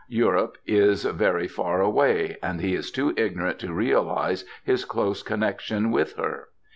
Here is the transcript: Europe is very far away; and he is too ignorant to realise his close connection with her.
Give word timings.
Europe 0.07 0.57
is 0.65 1.03
very 1.03 1.47
far 1.47 1.79
away; 1.79 2.35
and 2.41 2.59
he 2.59 2.73
is 2.73 2.89
too 2.89 3.13
ignorant 3.15 3.59
to 3.59 3.71
realise 3.71 4.43
his 4.63 4.83
close 4.83 5.21
connection 5.21 5.91
with 5.91 6.15
her. 6.17 6.47